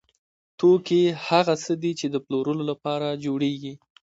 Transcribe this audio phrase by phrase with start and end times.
[0.59, 3.73] توکي هغه څه دي چې د پلورلو لپاره جوړیږي.